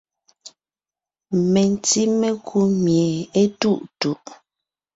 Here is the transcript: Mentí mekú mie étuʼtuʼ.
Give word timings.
Mentí 1.51 2.01
mekú 2.19 2.59
mie 2.83 3.07
étuʼtuʼ. 3.41 4.21